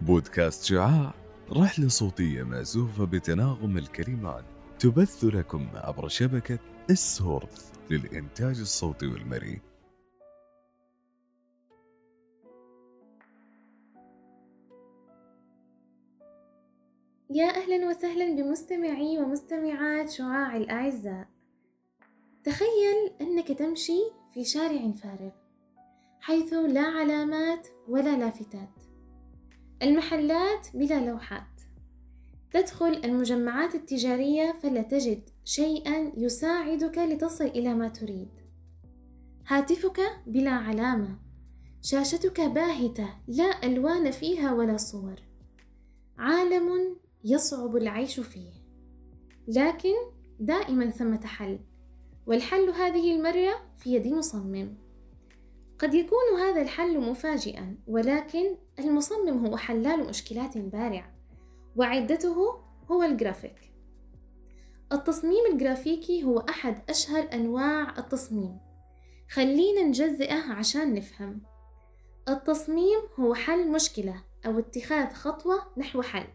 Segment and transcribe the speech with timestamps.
[0.00, 1.14] بودكاست شعاع
[1.52, 4.44] رحلة صوتية مأزوفة بتناغم الكلمات
[4.78, 6.58] تبث لكم عبر شبكة
[6.90, 9.60] السورث للإنتاج الصوتي والمرئي.
[17.30, 21.35] يا أهلا وسهلا بمستمعي ومستمعات شعاع الأعزاء.
[22.46, 24.00] تخيل أنك تمشي
[24.34, 25.30] في شارع فارغ
[26.20, 28.70] حيث لا علامات ولا لافتات.
[29.82, 31.60] المحلات بلا لوحات.
[32.52, 38.30] تدخل المجمعات التجارية فلا تجد شيئا يساعدك لتصل إلى ما تريد.
[39.46, 41.18] هاتفك بلا علامة.
[41.82, 45.22] شاشتك باهتة لا ألوان فيها ولا صور.
[46.18, 48.52] عالم يصعب العيش فيه.
[49.48, 49.94] لكن
[50.40, 51.58] دائما ثمة حل.
[52.26, 54.74] والحل هذه المرة في يد مصمم.
[55.78, 61.14] قد يكون هذا الحل مفاجئا ولكن المصمم هو حلال مشكلات بارعة
[61.76, 62.60] وعدته
[62.90, 63.72] هو الجرافيك.
[64.92, 68.58] التصميم الجرافيكي هو أحد أشهر أنواع التصميم.
[69.30, 71.42] خلينا نجزئه عشان نفهم.
[72.28, 76.26] التصميم هو حل مشكلة أو اتخاذ خطوة نحو حل.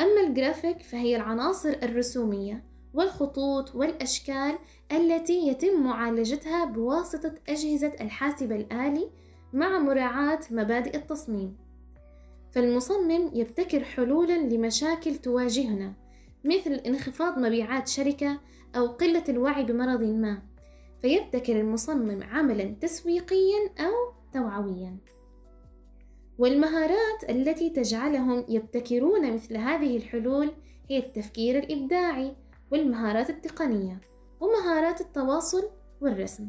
[0.00, 4.58] أما الجرافيك فهي العناصر الرسومية والخطوط والأشكال
[4.92, 9.10] التي يتم معالجتها بواسطة أجهزة الحاسب الآلي
[9.52, 11.56] مع مراعاة مبادئ التصميم.
[12.52, 15.92] فالمصمم يبتكر حلولا لمشاكل تواجهنا
[16.44, 18.40] مثل انخفاض مبيعات شركة
[18.76, 20.42] أو قلة الوعي بمرض ما.
[21.02, 24.96] فيبتكر المصمم عملا تسويقيا أو توعويا.
[26.38, 30.52] والمهارات التي تجعلهم يبتكرون مثل هذه الحلول
[30.90, 32.36] هي التفكير الإبداعي
[32.72, 34.00] والمهارات التقنية
[34.40, 35.70] ومهارات التواصل
[36.00, 36.48] والرسم.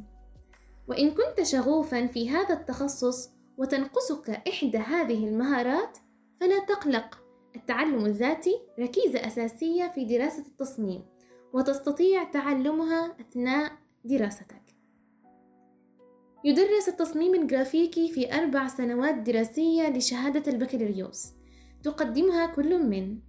[0.88, 5.98] وإن كنت شغوفا في هذا التخصص وتنقصك إحدى هذه المهارات
[6.40, 7.20] فلا تقلق.
[7.56, 11.06] التعلم الذاتي ركيزة أساسية في دراسة التصميم
[11.54, 13.72] وتستطيع تعلمها أثناء
[14.06, 14.64] دراستك.
[16.44, 21.34] يدرس التصميم الجرافيكي في أربع سنوات دراسية لشهادة البكالوريوس.
[21.84, 23.20] تقدمها كل من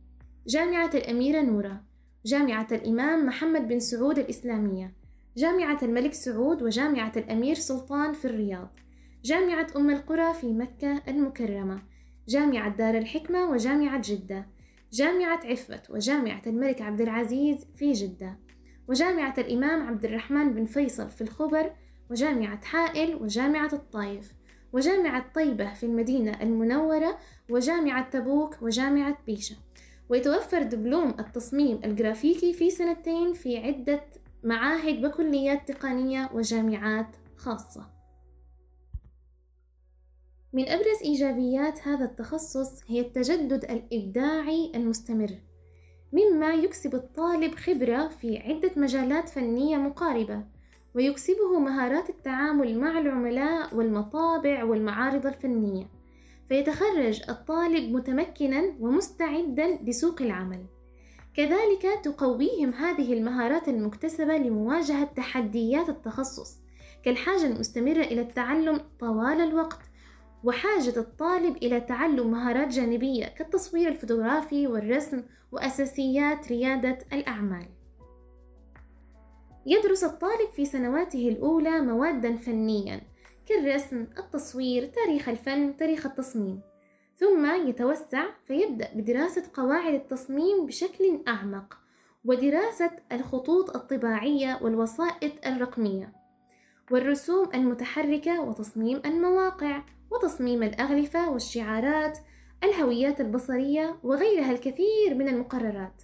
[0.47, 1.94] جامعة الأميرة نورة
[2.27, 4.93] جامعة الإمام محمد بن سعود الإسلامية
[5.37, 8.69] جامعة الملك سعود وجامعة الأمير سلطان في الرياض
[9.25, 11.83] جامعة أم القرى في مكة المكرمة
[12.29, 14.47] جامعة دار الحكمة وجامعة جدة
[14.93, 18.39] جامعة عفت وجامعة الملك عبد العزيز في جدة
[18.89, 21.73] وجامعة الإمام عبد الرحمن بن فيصل في الخبر
[22.11, 24.33] وجامعة حائل وجامعة الطايف
[24.73, 27.19] وجامعة طيبة في المدينة المنورة
[27.51, 29.57] وجامعة تبوك وجامعة بيشة.
[30.09, 34.01] ويتوفر دبلوم التصميم الجرافيكي في سنتين في عدة
[34.43, 37.87] معاهد وكليات تقنية وجامعات خاصة.
[40.53, 45.31] من أبرز إيجابيات هذا التخصص هي التجدد الإبداعي المستمر
[46.13, 50.45] مما يكسب الطالب خبرة في عدة مجالات فنية مقاربة
[50.95, 55.94] ويكسبه مهارات التعامل مع العملاء والمطابع والمعارض الفنية.
[56.49, 60.65] فيتخرج الطالب متمكنا ومستعدا لسوق العمل
[61.35, 66.59] كذلك تقويهم هذه المهارات المكتسبة لمواجهة تحديات التخصص
[67.05, 69.81] كالحاجة المستمرة إلى التعلم طوال الوقت
[70.45, 75.23] وحاجة الطالب إلى تعلم مهارات جانبية كالتصوير الفوتوغرافي والرسم
[75.53, 77.67] وأساسيات ريادة الأعمال.
[79.67, 83.01] يدرس الطالب في سنواته الأولى موادا فنيا
[83.47, 86.61] كالرسم، التصوير، تاريخ الفن، تاريخ التصميم،
[87.17, 91.79] ثم يتوسع فيبدأ بدراسة قواعد التصميم بشكل أعمق،
[92.25, 96.13] ودراسة الخطوط الطباعية والوسائط الرقمية،
[96.91, 102.19] والرسوم المتحركة وتصميم المواقع، وتصميم الأغلفة والشعارات،
[102.65, 106.03] الهويات البصرية وغيرها الكثير من المقررات.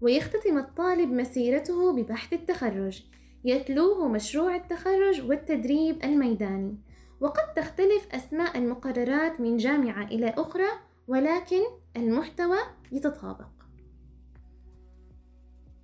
[0.00, 3.02] ويختتم الطالب مسيرته ببحث التخرج
[3.44, 6.76] يتلوه مشروع التخرج والتدريب الميداني.
[7.20, 10.68] وقد تختلف أسماء المقررات من جامعة إلى أخرى
[11.08, 11.60] ولكن
[11.96, 12.58] المحتوى
[12.92, 13.48] يتطابق.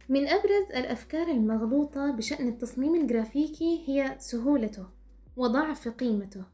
[0.09, 4.87] من أبرز الأفكار المغلوطة بشأن التصميم الجرافيكي هي سهولته
[5.37, 6.45] وضعف قيمته.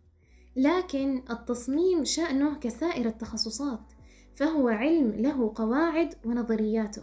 [0.56, 3.92] لكن التصميم شأنه كسائر التخصصات
[4.34, 7.02] فهو علم له قواعد ونظرياته.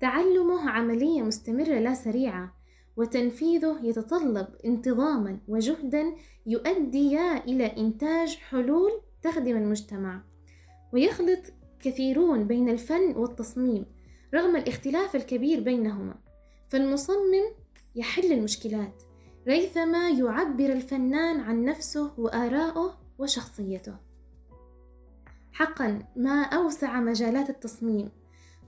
[0.00, 2.52] تعلمه عملية مستمرة لا سريعة
[2.96, 6.14] وتنفيذه يتطلب انتظاما وجهدا
[6.46, 8.90] يؤديا إلى إنتاج حلول
[9.22, 10.22] تخدم المجتمع.
[10.92, 11.40] ويخلط
[11.80, 13.86] كثيرون بين الفن والتصميم
[14.34, 16.14] رغم الاختلاف الكبير بينهما.
[16.68, 17.44] فالمصمم
[17.94, 19.02] يحل المشكلات
[19.48, 23.96] ريثما يعبر الفنان عن نفسه وآراءه وشخصيته.
[25.52, 28.10] حقا ما أوسع مجالات التصميم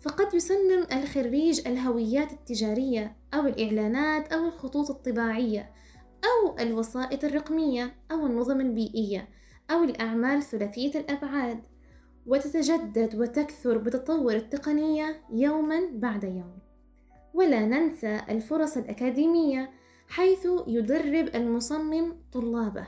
[0.00, 5.70] فقد يصمم الخريج الهويات التجارية أو الإعلانات أو الخطوط الطباعية
[6.24, 9.28] أو الوسائط الرقمية أو النظم البيئية
[9.70, 11.66] أو الأعمال ثلاثية الأبعاد.
[12.26, 16.58] وتتجدد وتكثر بتطور التقنية يوما بعد يوم.
[17.34, 19.70] ولا ننسى الفرص الأكاديمية
[20.08, 22.86] حيث يدرب المصمم طلابه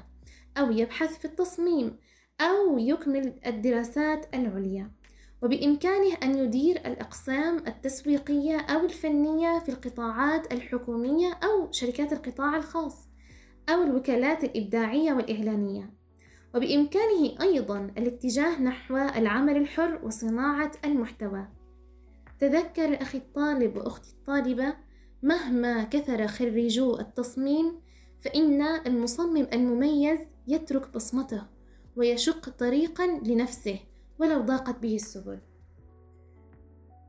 [0.56, 1.96] أو يبحث في التصميم
[2.40, 4.90] أو يكمل الدراسات العليا.
[5.42, 13.08] وبإمكانه أن يدير الأقسام التسويقية أو الفنية في القطاعات الحكومية أو شركات القطاع الخاص
[13.68, 15.90] أو الوكالات الإبداعية والإعلانية.
[16.54, 21.48] وبإمكانه أيضا الاتجاه نحو العمل الحر وصناعة المحتوى.
[22.40, 24.74] تذكر أخي الطالب وأختي الطالبة
[25.22, 27.80] مهما كثر خريجو التصميم
[28.20, 31.42] فإن المصمم المميز يترك بصمته
[31.96, 33.78] ويشق طريقا لنفسه.
[34.18, 35.38] ولو ضاقت به السبل.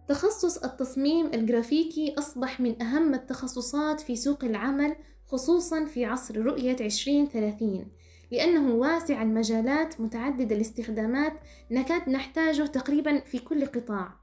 [0.07, 4.95] تخصص التصميم الجرافيكي أصبح من أهم التخصصات في سوق العمل
[5.27, 7.91] خصوصا في عصر رؤية 2030
[8.31, 11.33] لأنه واسع المجالات متعدد الاستخدامات
[11.71, 14.13] نكاد نحتاجه تقريبا في كل قطاع.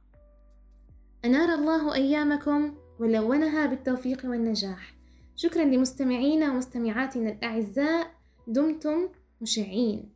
[1.25, 4.95] أنار الله أيامكم ولونها بالتوفيق والنجاح.
[5.37, 8.11] شكرا لمستمعينا ومستمعاتنا الأعزاء.
[8.49, 9.09] دمتم
[9.41, 10.16] مشعين.